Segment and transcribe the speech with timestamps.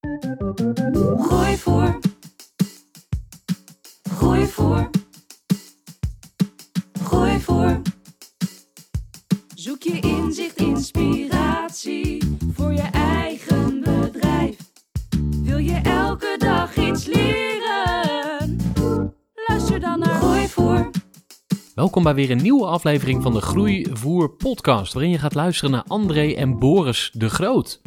[0.00, 1.98] Gooi voor.
[4.10, 4.90] Gooi voor.
[7.02, 7.80] Gooi voor.
[9.54, 14.56] Zoek je inzicht, inspiratie voor je eigen bedrijf.
[15.42, 18.56] Wil je elke dag iets leren?
[19.48, 20.90] Luister dan naar Gooi voor.
[21.74, 25.84] Welkom bij weer een nieuwe aflevering van de Groeivoer podcast, waarin je gaat luisteren naar
[25.86, 27.80] André en Boris de Groot.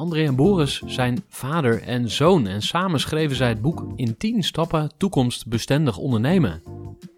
[0.00, 4.42] André en Boris zijn vader en zoon en samen schreven zij het boek In 10
[4.42, 6.62] stappen toekomstbestendig ondernemen.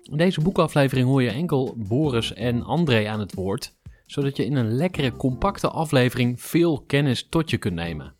[0.02, 3.74] In deze boekaflevering hoor je enkel Boris en André aan het woord,
[4.06, 8.14] zodat je in een lekkere, compacte aflevering veel kennis tot je kunt nemen.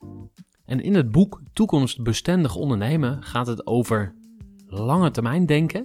[0.65, 4.15] En in het boek Toekomstbestendig ondernemen gaat het over
[4.67, 5.85] lange termijn denken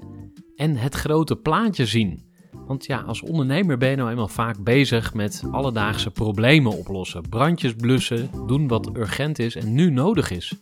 [0.56, 2.27] en het grote plaatje zien.
[2.68, 7.30] Want ja, als ondernemer ben je nou eenmaal vaak bezig met alledaagse problemen oplossen.
[7.30, 10.54] Brandjes blussen, doen wat urgent is en nu nodig is.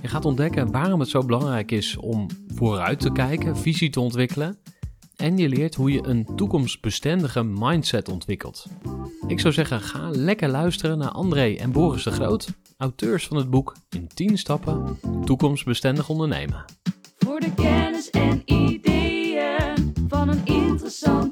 [0.00, 4.58] Je gaat ontdekken waarom het zo belangrijk is om vooruit te kijken, visie te ontwikkelen.
[5.16, 8.66] En je leert hoe je een toekomstbestendige mindset ontwikkelt.
[9.26, 13.50] Ik zou zeggen, ga lekker luisteren naar André en Boris de Groot, auteurs van het
[13.50, 16.64] boek In 10 stappen toekomstbestendig ondernemen.
[17.18, 21.31] Voor de kennis en ideeën van een interessante gast.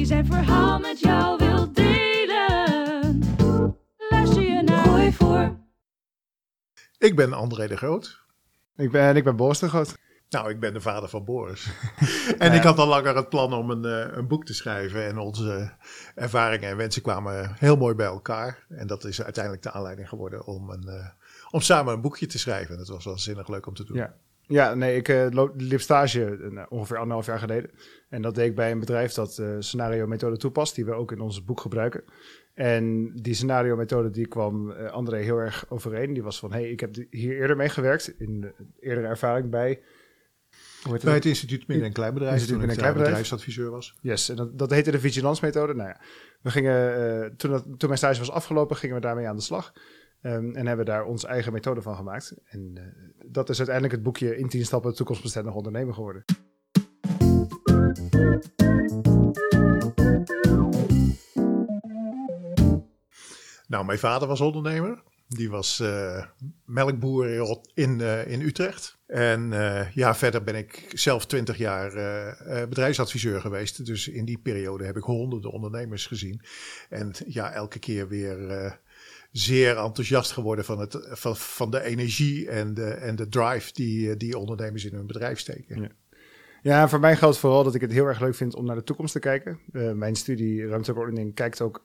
[0.00, 3.22] Die zijn verhaal met jou wil delen.
[4.08, 5.58] Luister je naar Gooi voor.
[6.98, 8.20] Ik ben André de Groot.
[8.76, 9.98] Ik ben, ik ben Boris de Groot.
[10.28, 11.70] Nou, ik ben de vader van Boris.
[12.38, 15.06] en ik had al langer het plan om een, eh, een boek te schrijven.
[15.06, 15.72] En onze
[16.14, 18.64] ervaringen en wensen kwamen heel mooi bij elkaar.
[18.68, 21.08] En dat is uiteindelijk de aanleiding geworden om, een, eh,
[21.50, 22.78] om samen een boekje te schrijven.
[22.78, 23.96] Dat was waanzinnig leuk om te doen.
[23.96, 24.14] Ja,
[24.50, 26.24] ja nee, ik loop- liep stage
[26.54, 27.70] eh, ongeveer anderhalf jaar geleden.
[28.08, 31.20] En dat deed ik bij een bedrijf dat eh, scenario-methode toepast, die we ook in
[31.20, 32.04] ons boek gebruiken.
[32.54, 36.12] En die scenario-methode die kwam André heel erg overeen.
[36.12, 39.80] Die was van, hey, ik heb hier eerder mee gewerkt, in de eerdere ervaring bij...
[40.82, 41.22] Hoe heet Bij het?
[41.24, 43.40] het Instituut Midden- en Kleinbedrijf, Instituut toen ik Midden- en daar Kleinbedrijf.
[43.40, 44.12] bedrijfsadviseur was.
[44.12, 45.74] Yes, en dat, dat heette de vigilance-methode.
[45.74, 46.00] Nou ja,
[46.40, 49.72] we gingen, toen, dat, toen mijn stage was afgelopen, gingen we daarmee aan de slag.
[50.20, 52.34] Ehm, en hebben daar onze eigen methode van gemaakt.
[52.44, 52.82] En eh,
[53.26, 56.24] dat is uiteindelijk het boekje in 10 stappen toekomstbestendig ondernemen geworden.
[63.66, 65.02] Nou, mijn vader was ondernemer.
[65.28, 66.24] Die was eh,
[66.64, 67.28] melkboer
[67.74, 68.98] in eh, in Utrecht.
[69.06, 69.50] En
[69.94, 71.92] ja, verder ben ik zelf twintig jaar
[72.68, 73.86] bedrijfsadviseur geweest.
[73.86, 76.42] Dus in die periode heb ik honderden ondernemers gezien.
[76.88, 78.80] En ja, elke keer weer
[79.32, 84.10] zeer enthousiast geworden van, het, van, van de energie en de, en de drive die,
[84.10, 85.82] eh, die ondernemers in hun bedrijf steken.
[85.82, 85.88] Ja.
[86.62, 88.82] Ja, voor mij geldt vooral dat ik het heel erg leuk vind om naar de
[88.82, 89.58] toekomst te kijken.
[89.72, 91.84] Eh, mijn studie ruimtelijke ordening kijkt ook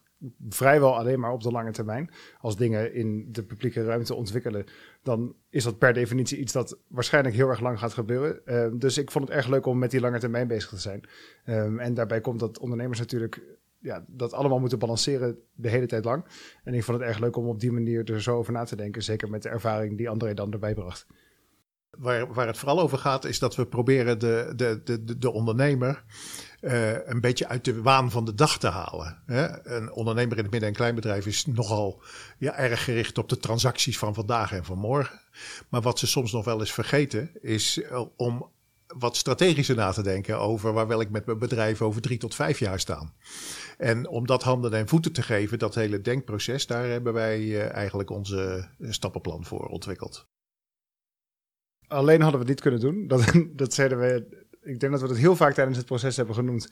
[0.50, 2.10] vrijwel alleen maar op de lange termijn.
[2.40, 4.66] Als dingen in de publieke ruimte ontwikkelen,
[5.04, 8.46] dan is dat per definitie iets dat waarschijnlijk heel erg lang gaat gebeuren.
[8.46, 11.04] Eh, dus ik vond het erg leuk om met die lange termijn bezig te zijn.
[11.46, 13.42] Ehm, en daarbij komt dat ondernemers natuurlijk
[13.86, 16.26] ja, dat allemaal moeten balanceren de hele tijd lang.
[16.64, 18.76] En ik vond het erg leuk om op die manier er zo over na te
[18.76, 19.04] denken.
[19.04, 21.08] Zeker met de ervaring die André dan erbij bracht.
[21.90, 25.32] Waar, waar het vooral over gaat, is dat we proberen de, de, de, de, de
[25.32, 26.04] ondernemer
[26.60, 29.22] eh, een beetje uit de waan van de dag te halen.
[29.26, 29.66] Hè?
[29.76, 32.04] Een ondernemer in het midden- en kleinbedrijf is nogal
[32.38, 35.20] ja, erg gericht op de transacties van vandaag en van morgen.
[35.70, 38.54] Maar wat ze soms nog wel eens vergeten, is eh, om
[38.98, 42.36] wat strategischer na te denken over waar wil ik met mijn bedrijf over drie tot
[42.36, 43.14] vijf jaar staan.
[43.78, 47.74] En om dat handen en voeten te geven, dat hele denkproces, daar hebben wij eh,
[47.74, 50.28] eigenlijk onze eh, stappenplan voor ontwikkeld.
[51.88, 53.08] Alleen hadden we niet kunnen doen.
[53.08, 54.44] Dat, dat zeiden we.
[54.62, 56.72] Ik denk dat we het heel vaak tijdens het proces hebben genoemd.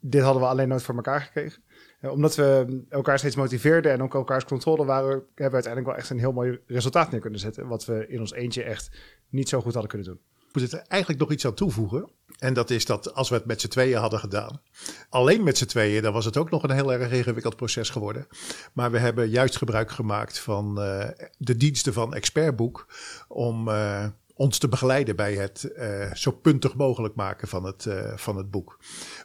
[0.00, 1.62] dit hadden we alleen nooit voor elkaar gekregen.
[2.00, 5.96] Eh, omdat we elkaar steeds motiveerden en ook elkaars controle waren, hebben we uiteindelijk wel
[5.96, 7.66] echt een heel mooi resultaat neer kunnen zetten.
[7.68, 8.90] Wat we in ons eentje echt
[9.28, 10.31] niet zo goed hadden kunnen doen.
[10.52, 12.10] Moet er eigenlijk nog iets aan toevoegen.
[12.38, 14.60] En dat is dat als we het met z'n tweeën hadden gedaan,
[15.08, 18.26] alleen met z'n tweeën, dan was het ook nog een heel erg ingewikkeld proces geworden.
[18.72, 21.08] Maar we hebben juist gebruik gemaakt van uh,
[21.38, 22.86] de diensten van Expertboek
[23.28, 24.06] om uh,
[24.42, 28.50] ons te begeleiden bij het uh, zo puntig mogelijk maken van het, uh, van het
[28.50, 28.78] boek.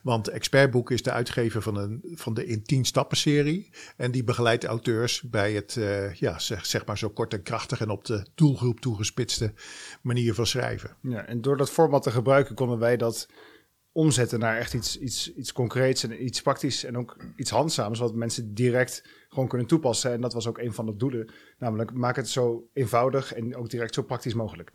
[0.04, 3.70] Want Expertboek is de uitgever van, een, van de in 10 stappen serie.
[3.96, 7.82] En die begeleidt auteurs bij het, uh, ja, zeg, zeg maar zo kort en krachtig
[7.82, 9.54] en op de doelgroep toegespitste
[10.02, 10.96] manier van schrijven.
[11.02, 13.28] Ja, en door dat format te gebruiken konden wij dat
[13.92, 18.16] omzetten naar echt iets, iets, iets concreets en iets praktisch en ook iets handzaams, wat
[18.16, 20.12] mensen direct gewoon kunnen toepassen.
[20.12, 23.70] En dat was ook een van de doelen, namelijk maak het zo eenvoudig en ook
[23.70, 24.72] direct zo praktisch mogelijk.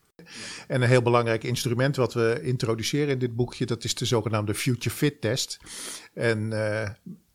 [0.68, 4.54] En een heel belangrijk instrument wat we introduceren in dit boekje, dat is de zogenaamde
[4.54, 5.58] Future Fit Test.
[6.14, 6.88] En uh,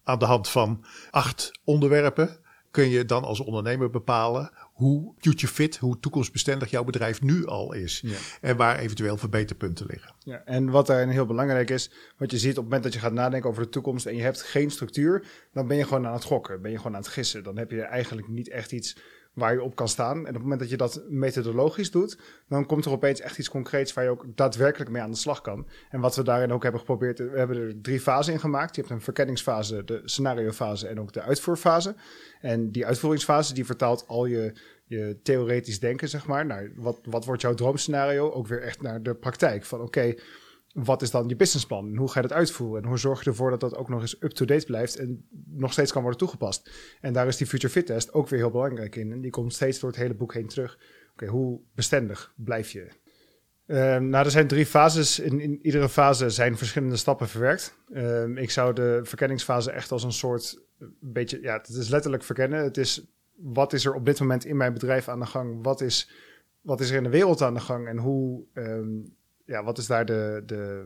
[0.04, 2.40] aan de hand van acht onderwerpen
[2.72, 7.74] kun je dan als ondernemer bepalen hoe future fit, hoe toekomstbestendig jouw bedrijf nu al
[7.74, 8.02] is.
[8.04, 8.18] Ja.
[8.42, 10.14] En waar eventueel verbeterpunten liggen.
[10.20, 13.00] Ja, en wat daarin heel belangrijk is, wat je ziet op het moment dat je
[13.00, 16.14] gaat nadenken over de toekomst en je hebt geen structuur, dan ben je gewoon aan
[16.14, 17.44] het gokken, ben je gewoon aan het gissen.
[17.44, 18.98] Dan heb je eigenlijk niet echt iets
[19.38, 20.18] waar je op kan staan.
[20.18, 22.18] En op het moment dat je dat methodologisch doet,
[22.48, 25.42] dan komt er opeens echt iets concreets waar je ook daadwerkelijk mee aan de slag
[25.42, 25.68] kan.
[25.90, 28.76] En wat we daarin ook hebben geprobeerd, we hebben er drie fasen in gemaakt.
[28.76, 31.96] Je hebt een verkenningsfase, de scenariofase en ook de uitvoerfase.
[32.42, 34.54] En die uitvoeringsfase die vertaalt al je,
[34.86, 39.04] je theoretisch denken, zeg maar, naar wat, wat wordt jouw droomscenario, ook weer echt naar
[39.04, 39.66] de praktijk.
[39.66, 40.14] Van oké,
[40.84, 41.88] wat is dan je businessplan?
[41.88, 42.82] En hoe ga je dat uitvoeren?
[42.82, 45.92] En hoe zorg je ervoor dat dat ook nog eens up-to-date blijft en nog steeds
[45.92, 46.72] kan worden toegepast?
[47.02, 49.12] En daar is die Future Fit Test ook weer heel belangrijk in.
[49.12, 50.80] En die komt steeds door het hele boek heen terug.
[51.14, 52.88] Oké, hoe bestendig blijf je?
[53.66, 55.20] Uh, nou, er zijn drie fases.
[55.20, 57.78] In, in, iedere fase zijn verschillende stappen verwerkt.
[57.90, 60.62] Uh, ik zou de verkenningsfase echt als een soort
[61.00, 62.64] beetje, ja, het is letterlijk verkennen.
[62.64, 63.08] Het is
[63.38, 65.64] wat is er op dit moment in mijn bedrijf aan de gang?
[65.64, 66.10] Wat is,
[66.62, 67.88] wat is er in de wereld aan de gang?
[67.88, 69.16] En hoe, um,
[69.48, 70.86] ja, wat is daar de, de,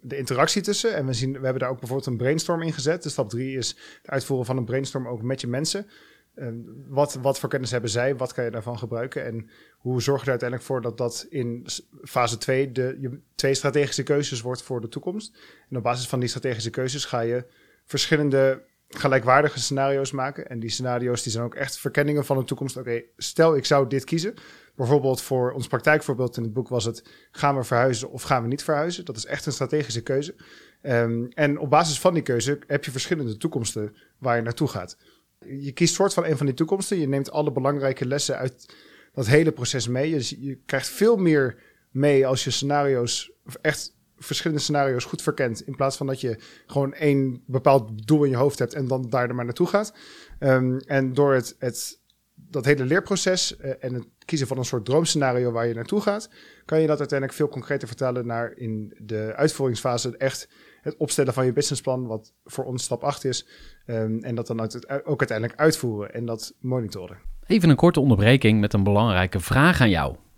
[0.00, 0.94] de interactie tussen?
[0.94, 3.02] En we, zien, we hebben daar ook bijvoorbeeld een brainstorm in gezet.
[3.02, 5.86] De stap drie is het uitvoeren van een brainstorm ook met je mensen.
[6.34, 8.16] Um, wat, wat voor kennis hebben zij?
[8.16, 9.24] Wat kan je daarvan gebruiken?
[9.24, 9.48] En
[9.78, 11.66] hoe zorg je er uiteindelijk voor dat dat in
[12.02, 15.38] fase 2 de je twee strategische keuzes wordt voor de toekomst?
[15.70, 17.44] En op basis van die strategische keuzes ga je
[17.84, 20.48] verschillende gelijkwaardige scenario's maken.
[20.48, 22.76] En die scenario's die zijn ook echt verkenningen van de toekomst.
[22.76, 24.34] Oké, stel ik zou dit kiezen.
[24.74, 27.04] Bijvoorbeeld voor ons praktijkvoorbeeld in het boek was het...
[27.30, 29.04] gaan we verhuizen of gaan we niet verhuizen?
[29.04, 30.34] Dat is echt een strategische keuze.
[30.82, 34.96] Um, en op basis van die keuze heb je verschillende toekomsten waar je naartoe gaat.
[35.38, 36.98] Je kiest soort van een van die toekomsten.
[36.98, 38.74] Je neemt alle belangrijke lessen uit
[39.12, 40.10] dat hele proces mee.
[40.10, 45.60] Je, je krijgt veel meer mee als je scenario's echt verschillende scenario's goed verkent.
[45.66, 49.10] In plaats van dat je gewoon één bepaald doel in je hoofd hebt en dan
[49.10, 49.94] daar maar naartoe gaat.
[50.40, 52.00] Um, en door het, het,
[52.34, 56.30] dat hele leerproces uh, en het kiezen van een soort droomscenario waar je naartoe gaat,
[56.64, 60.48] kan je dat uiteindelijk veel concreter vertalen naar in de uitvoeringsfase echt
[60.80, 63.46] het opstellen van je businessplan, wat voor ons stap 8 is.
[63.86, 64.60] Um, en dat dan
[65.04, 67.18] ook uiteindelijk uitvoeren en dat monitoren.
[67.46, 70.16] Even een korte onderbreking met een belangrijke vraag aan jou.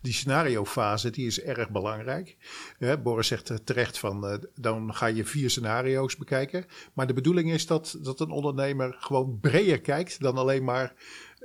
[0.00, 2.36] die scenariofase die is erg belangrijk.
[2.78, 6.66] Ja, Boris zegt terecht van uh, dan ga je vier scenario's bekijken.
[6.92, 10.94] Maar de bedoeling is dat, dat een ondernemer gewoon breder kijkt dan alleen maar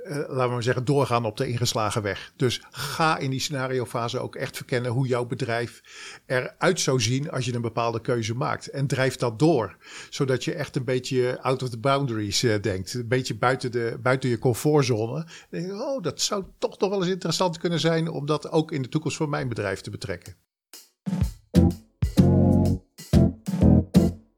[0.04, 2.32] uh, laten we maar zeggen, doorgaan op de ingeslagen weg.
[2.36, 5.82] Dus ga in die scenariofase ook echt verkennen hoe jouw bedrijf
[6.26, 8.66] eruit zou zien als je een bepaalde keuze maakt.
[8.66, 9.76] En drijf dat door,
[10.10, 12.94] zodat je echt een beetje out of the boundaries uh, denkt.
[12.94, 15.26] Een beetje buiten, de, buiten je comfortzone.
[15.50, 18.82] denk oh, dat zou toch nog wel eens interessant kunnen zijn om dat ook in
[18.82, 20.34] de toekomst voor mijn bedrijf te betrekken.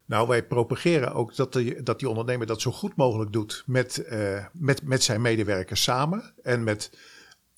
[0.07, 4.05] Nou, wij propageren ook dat, die, dat die ondernemer dat zo goed mogelijk doet met,
[4.11, 6.91] uh, met, met zijn medewerkers samen en met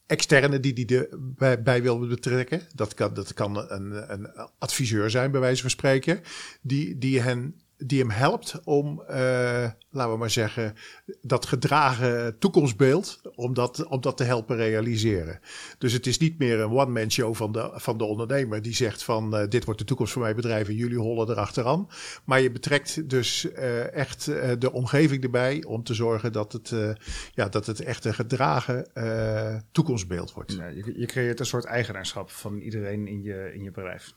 [0.06, 2.62] externe die hij erbij bij wil betrekken.
[2.74, 6.20] Dat kan, dat kan een, een adviseur zijn, bij wijze van spreken,
[6.60, 10.74] die, die hen die hem helpt om, uh, laten we maar zeggen,
[11.22, 15.40] dat gedragen toekomstbeeld, om dat, om dat te helpen realiseren.
[15.78, 19.02] Dus het is niet meer een one-man show van de, van de ondernemer die zegt
[19.02, 21.88] van uh, dit wordt de toekomst van mijn bedrijf en jullie hollen erachteraan.
[22.24, 24.24] Maar je betrekt dus uh, echt
[24.58, 26.72] de omgeving erbij om te zorgen dat het,
[27.34, 28.86] ja, dat het echt een gedragen
[29.72, 30.52] toekomstbeeld wordt.
[30.52, 34.12] Ja, je, je creëert een soort eigenaarschap van iedereen in je, in je bedrijf.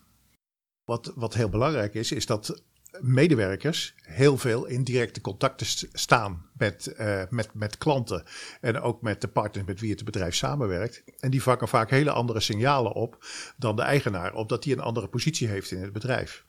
[0.85, 2.63] Wat, wat heel belangrijk is, is dat
[2.99, 8.23] medewerkers heel veel in directe contacten staan met, uh, met, met klanten
[8.61, 11.03] en ook met de partners met wie het bedrijf samenwerkt.
[11.19, 13.25] En die vangen vaak hele andere signalen op
[13.57, 16.45] dan de eigenaar, omdat die een andere positie heeft in het bedrijf.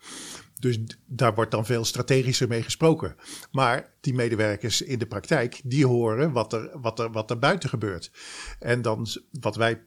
[0.59, 3.17] Dus daar wordt dan veel strategischer mee gesproken.
[3.51, 7.69] Maar die medewerkers in de praktijk, die horen wat er, wat er, wat er buiten
[7.69, 8.11] gebeurt.
[8.59, 9.07] En dan
[9.41, 9.83] wat wij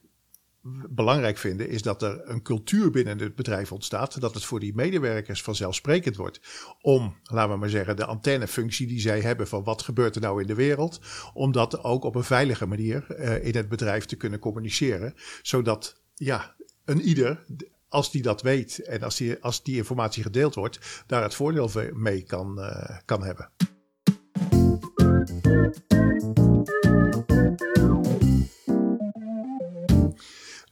[0.88, 4.20] belangrijk vinden, is dat er een cultuur binnen het bedrijf ontstaat.
[4.20, 6.40] Dat het voor die medewerkers vanzelfsprekend wordt
[6.80, 10.40] om, laten we maar zeggen, de antennefunctie die zij hebben van wat gebeurt er nou
[10.40, 11.00] in de wereld,
[11.34, 15.14] om dat ook op een veilige manier uh, in het bedrijf te kunnen communiceren.
[15.42, 16.54] Zodat ja,
[16.84, 17.44] een ieder
[17.88, 21.70] als die dat weet en als die, als die informatie gedeeld wordt, daar het voordeel
[21.92, 23.50] mee kan, uh, kan hebben.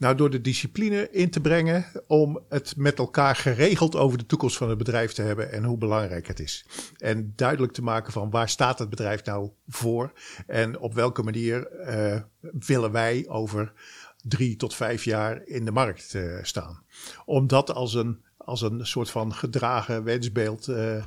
[0.05, 4.57] Nou, door de discipline in te brengen om het met elkaar geregeld over de toekomst
[4.57, 6.67] van het bedrijf te hebben en hoe belangrijk het is.
[6.99, 10.13] En duidelijk te maken van waar staat het bedrijf nou voor
[10.47, 13.73] en op welke manier uh, willen wij over
[14.23, 16.83] drie tot vijf jaar in de markt uh, staan.
[17.25, 21.03] Om dat als een als een soort van gedragen wensbeeld uh, uh,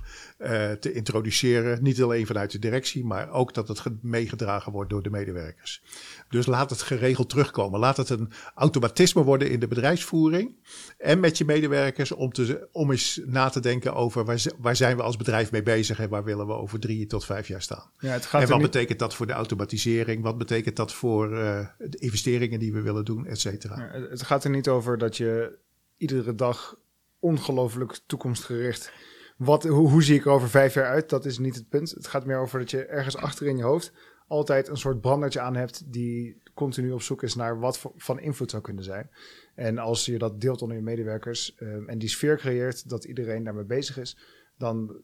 [0.72, 1.84] te introduceren.
[1.84, 5.82] Niet alleen vanuit de directie, maar ook dat het meegedragen wordt door de medewerkers.
[6.29, 7.79] Dus laat het geregeld terugkomen.
[7.79, 10.56] Laat het een automatisme worden in de bedrijfsvoering.
[10.98, 14.98] En met je medewerkers om, te, om eens na te denken over waar, waar zijn
[14.98, 17.91] we als bedrijf mee bezig en waar willen we over drie tot vijf jaar staan.
[18.00, 20.24] Ja, het gaat en wat betekent dat voor de automatisering?
[20.24, 23.75] Wat betekent dat voor uh, de investeringen die we willen doen, et cetera?
[23.75, 25.58] Ja, het gaat er niet over dat je
[25.98, 26.75] iedere dag
[27.19, 28.91] ongelooflijk toekomstgericht.
[29.38, 31.09] Wat, hoe, zie ik er over vijf jaar uit?
[31.09, 31.91] Dat is niet het punt.
[31.91, 33.93] Het gaat meer over dat je ergens achter in je hoofd
[34.27, 38.50] altijd een soort brandertje aan hebt die continu op zoek is naar wat van invloed
[38.50, 39.09] zou kunnen zijn.
[39.55, 43.43] En als je dat deelt onder je medewerkers um, en die sfeer creëert dat iedereen
[43.43, 44.17] daarmee bezig is,
[44.57, 45.01] dan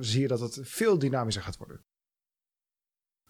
[0.00, 1.84] zie je dat het veel dynamischer gaat worden.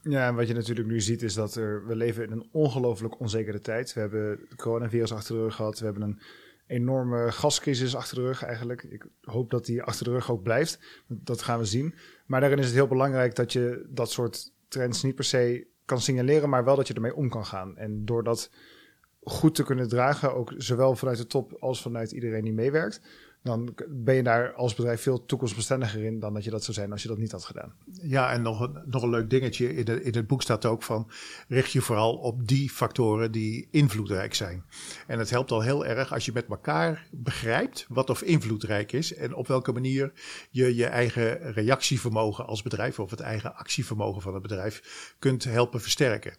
[0.03, 3.21] Ja, en wat je natuurlijk nu ziet is dat er, we leven in een ongelooflijk
[3.21, 3.93] onzekere tijd.
[3.93, 5.79] We hebben het coronavirus achter de rug gehad.
[5.79, 6.21] We hebben een
[6.69, 8.83] enorme gascrisis achter de rug eigenlijk.
[8.83, 10.79] Ik hoop dat die achter de rug ook blijft.
[11.07, 11.95] Dat gaan we zien.
[12.27, 16.01] Maar daarin is het heel belangrijk dat je dat soort trends niet per se kan
[16.01, 17.77] signaleren, maar wel dat je ermee om kan gaan.
[17.77, 18.51] En door dat
[19.23, 23.01] goed te kunnen dragen, ook zowel vanuit de top als vanuit iedereen die meewerkt,
[23.43, 26.93] dan ben je daar als bedrijf veel toekomstbestendiger in dan dat je dat zou zijn
[26.93, 27.75] als je dat niet had gedaan.
[28.03, 29.75] Ja, en nog een, nog een leuk dingetje.
[29.75, 31.11] In, in het boek staat ook van
[31.49, 34.65] richt je vooral op die factoren die invloedrijk zijn.
[35.07, 39.15] En het helpt al heel erg als je met elkaar begrijpt wat of invloedrijk is
[39.15, 40.13] en op welke manier
[40.51, 45.81] je je eigen reactievermogen als bedrijf of het eigen actievermogen van het bedrijf kunt helpen
[45.81, 46.33] versterken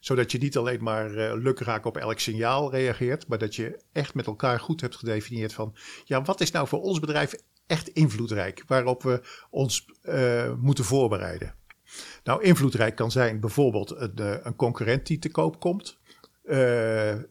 [0.00, 4.14] zodat je niet alleen maar uh, lukraak op elk signaal reageert, maar dat je echt
[4.14, 7.34] met elkaar goed hebt gedefinieerd van, ja, wat is nou voor ons bedrijf
[7.66, 11.54] echt invloedrijk, waarop we ons uh, moeten voorbereiden.
[12.24, 15.98] Nou, invloedrijk kan zijn bijvoorbeeld een, uh, een concurrent die te koop komt.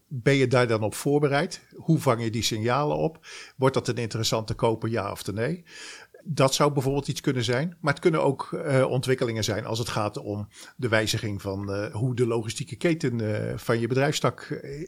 [0.08, 1.68] Ben je daar dan op voorbereid?
[1.76, 3.26] Hoe vang je die signalen op?
[3.58, 5.64] Wordt dat een interessante koper, ja of nee?
[6.24, 7.78] Dat zou bijvoorbeeld iets kunnen zijn.
[7.82, 11.94] Maar het kunnen ook uh, ontwikkelingen zijn als het gaat om de wijziging van uh,
[11.94, 14.42] hoe de logistieke keten uh, van je bedrijfstak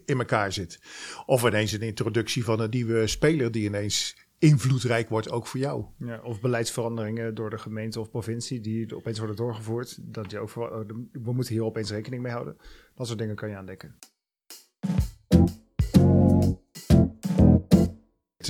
[0.05, 0.79] in elkaar zit.
[1.25, 5.85] Of ineens een introduccie van een nieuwe speler die ineens invloedrijk wordt, ook voor jou.
[5.97, 9.97] Ja, of beleidsveranderingen door de gemeente of provincie die opeens worden doorgevoerd.
[10.01, 12.57] Dat je ook voor, we moeten hier opeens rekening mee houden.
[12.95, 13.95] Dat soort dingen kan je aandekken.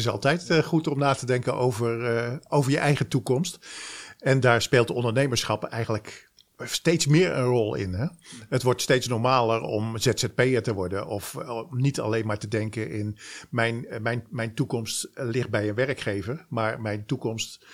[0.01, 3.59] Is altijd uh, goed om na te denken over, uh, over je eigen toekomst.
[4.19, 7.93] En daar speelt ondernemerschap eigenlijk steeds meer een rol in.
[7.93, 8.05] Hè?
[8.49, 11.07] Het wordt steeds normaler om ZZP'er te worden.
[11.07, 13.17] Of uh, niet alleen maar te denken in
[13.49, 16.45] mijn, mijn, mijn toekomst ligt bij een werkgever.
[16.49, 17.65] Maar mijn toekomst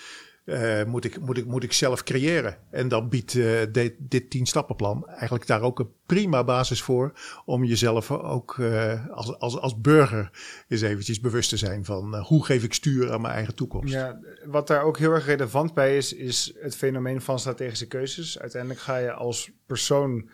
[0.47, 2.57] eh, moet, ik, moet, ik, moet ik zelf creëren.
[2.69, 7.13] En dan biedt uh, de, dit tien-stappenplan eigenlijk daar ook een prima basis voor.
[7.45, 10.31] om jezelf ook uh, als, als, als burger
[10.67, 13.93] eens eventjes bewust te zijn van hoe geef ik stuur aan mijn eigen toekomst.
[13.93, 18.39] Ja, wat daar ook heel erg relevant bij is, is het fenomeen van strategische keuzes.
[18.39, 20.29] Uiteindelijk ga je als persoon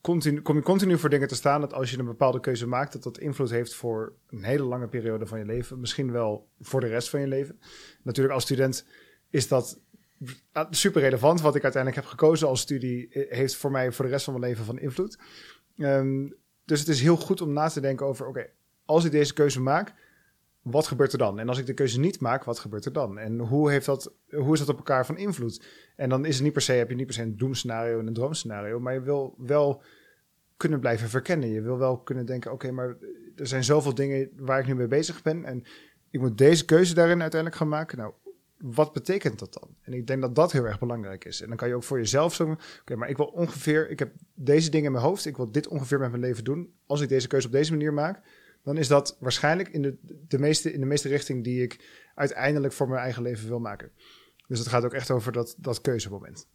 [0.00, 2.92] continu, kom je continu voor dingen te staan dat als je een bepaalde keuze maakt,
[2.92, 5.80] dat dat invloed heeft voor een hele lange periode van je leven.
[5.80, 7.58] Misschien wel voor de rest van je leven.
[8.02, 8.84] Natuurlijk als student
[9.32, 9.80] is dat
[10.70, 11.40] super relevant.
[11.40, 14.50] Wat ik uiteindelijk heb gekozen als studie heeft voor mij voor de rest van mijn
[14.50, 15.18] leven van invloed.
[15.76, 16.28] Ehm,
[16.64, 18.46] dus het is heel goed om na te denken over, oké,
[18.84, 19.94] als ik deze keuze maak,
[20.62, 21.38] wat gebeurt er dan?
[21.38, 23.18] En als ik de keuze niet maak, wat gebeurt er dan?
[23.18, 25.64] En hoe, heeft dat, hoe is dat op elkaar van invloed?
[25.96, 28.06] En dan is het niet per se, heb je niet per se een doemscenario en
[28.06, 29.82] een droomscenario, maar je wil wel
[30.56, 31.48] kunnen blijven verkennen.
[31.48, 32.96] Je wil wel kunnen denken, oké, maar
[33.36, 35.64] er zijn zoveel dingen waar ik nu mee bezig ben en
[36.10, 37.98] ik moet deze keuze daarin uiteindelijk gaan maken.
[37.98, 38.12] Nou,
[38.62, 39.76] wat betekent dat dan?
[39.82, 41.40] En ik denk dat dat heel erg belangrijk is.
[41.40, 44.12] En dan kan je ook voor jezelf zeggen, oké, maar ik wil ongeveer, ik heb
[44.34, 46.72] deze dingen in mijn hoofd, ik wil dit ongeveer met mijn leven doen.
[46.86, 48.20] Als ik deze keuze op deze manier maak,
[48.62, 49.96] dan is dat waarschijnlijk in de,
[50.28, 53.90] de, meeste, in de meeste richting die ik uiteindelijk voor mijn eigen leven wil maken.
[54.46, 56.48] Dus het gaat ook echt over dat, dat keuzemoment.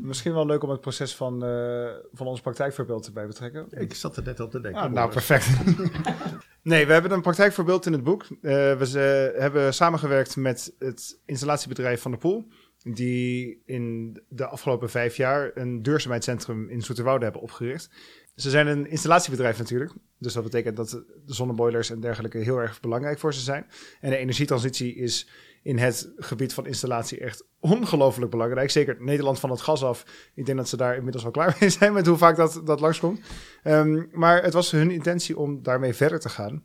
[0.00, 3.66] Misschien wel leuk om het proces van, uh, van ons praktijkvoorbeeld erbij betrekken.
[3.70, 4.80] Ik zat er net al te denken.
[4.80, 5.46] Ah, nou, perfect.
[6.64, 8.22] nee, we hebben een praktijkvoorbeeld in het boek.
[8.22, 8.40] Uh,
[8.78, 12.46] we ze, hebben samengewerkt met het installatiebedrijf Van de Poel
[12.82, 17.90] die in de afgelopen vijf jaar een duurzaamheidscentrum in Zoeterwoude hebben opgericht.
[18.36, 19.92] Ze zijn een installatiebedrijf natuurlijk.
[20.18, 20.90] Dus dat betekent dat
[21.26, 23.66] de zonneboilers en dergelijke heel erg belangrijk voor ze zijn.
[24.00, 25.28] En de energietransitie is
[25.64, 28.70] in het gebied van installatie echt ongelooflijk belangrijk.
[28.70, 30.30] Zeker Nederland van het gas af.
[30.34, 32.80] Ik denk dat ze daar inmiddels wel klaar mee zijn met hoe vaak dat, dat
[32.80, 33.20] langskomt.
[33.64, 36.62] Um, maar het was hun intentie om daarmee verder te gaan.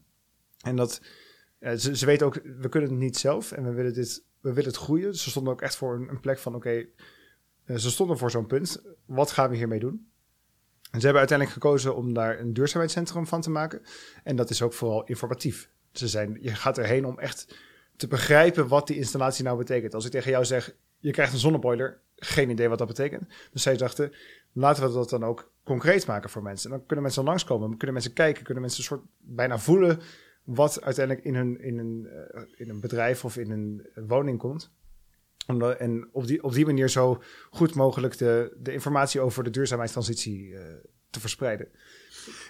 [0.61, 1.01] En dat,
[1.59, 4.53] uh, ze, ze weten ook, we kunnen het niet zelf en we willen dit we
[4.53, 5.15] willen het groeien.
[5.15, 6.85] ze stonden ook echt voor een, een plek van, oké,
[7.65, 8.83] eh, ze stonden voor zo'n punt.
[9.05, 10.07] Wat gaan we hiermee doen?
[10.91, 13.81] En ze hebben uiteindelijk gekozen om daar een duurzaamheidscentrum van te maken.
[14.23, 15.69] En dat is ook vooral informatief.
[15.91, 17.55] Ze zijn, je gaat erheen om echt
[17.99, 19.93] te begrijpen wat die installatie nou betekent.
[19.93, 23.23] Als ik tegen jou zeg, je krijgt een zonneboiler, geen idee wat dat betekent.
[23.51, 24.13] Dus zij dachten,
[24.51, 26.71] laten we dat dan ook concreet maken voor mensen.
[26.71, 29.99] En dan kunnen mensen langskomen, kunnen mensen kijken, kunnen mensen een soort bijna voelen
[30.43, 34.71] wat uiteindelijk in een, in een, uh, in een bedrijf of in een woning komt.
[35.77, 40.47] En op die, op die manier zo goed mogelijk de, de informatie over de duurzaamheidstransitie
[40.47, 40.59] uh,
[41.09, 41.67] te verspreiden.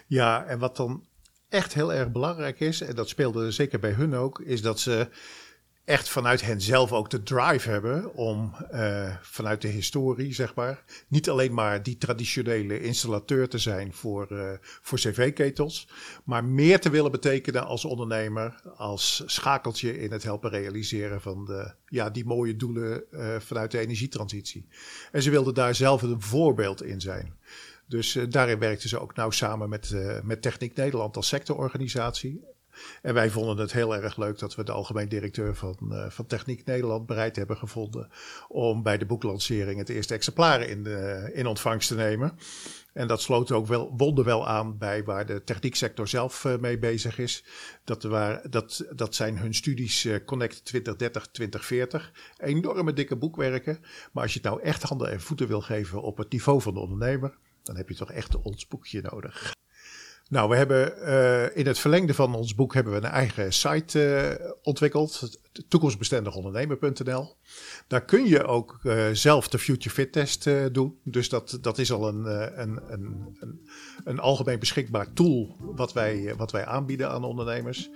[0.08, 1.08] Ja, en wat dan
[1.50, 5.08] echt heel erg belangrijk is, en dat speelde zeker bij hun ook, is dat ze
[5.90, 10.84] echt vanuit hen zelf ook de drive hebben om uh, vanuit de historie, zeg maar,
[11.08, 15.88] niet alleen maar die traditionele installateur te zijn voor, uh, voor cv-ketels,
[16.24, 21.74] maar meer te willen betekenen als ondernemer, als schakeltje in het helpen realiseren van de,
[21.86, 24.68] ja, die mooie doelen uh, vanuit de energietransitie.
[25.12, 27.34] En ze wilden daar zelf een voorbeeld in zijn.
[27.86, 32.42] Dus daarin werkten ze ook nauw samen met, met Techniek Nederland als sectororganisatie.
[33.02, 36.26] En wij vonden het heel erg leuk dat we de algemeen directeur van, uh, van
[36.26, 38.10] Techniek Nederland bereid hebben gevonden
[38.48, 42.38] om bij de boeklancering het eerste exemplaar in, de, in ontvangst te nemen.
[42.94, 46.80] En dat sloot ook wel, wonder wel aan bij waar de technieksector zelf uh, mee
[46.80, 47.44] bezig is.
[47.84, 50.80] Dat, waar, dat, dat zijn hun studies Connect 2030-2040.
[52.38, 53.80] Enorme dikke boekwerken.
[54.12, 56.74] Maar als je het nou echt handen en voeten wil geven op het niveau van
[56.74, 59.54] de ondernemer, dan heb je toch echt ons boekje nodig.
[60.30, 64.38] Nou, we hebben uh, in het verlengde van ons boek hebben we een eigen site
[64.42, 67.36] uh, ontwikkeld, toekomstbestendigondernemer.nl.
[67.88, 71.00] Daar kun je ook uh, zelf de Future Fit Test doen.
[71.04, 72.26] Dus dat, dat is al een,
[72.62, 73.70] een, een, een,
[74.04, 77.90] een algemeen beschikbaar tool wat wij, wat wij aanbieden aan ondernemers.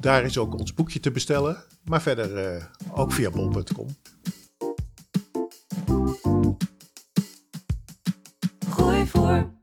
[0.00, 3.88] Daar is ook ons boekje te bestellen, maar verder ook via bol.com.
[8.68, 9.62] Gooi voor.